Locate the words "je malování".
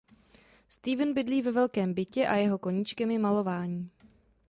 3.11-3.89